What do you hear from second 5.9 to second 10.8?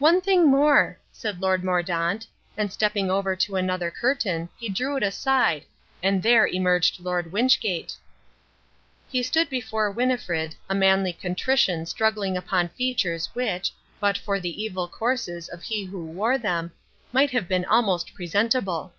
and there emerged Lord Wynchgate. He stood before Winnifred, a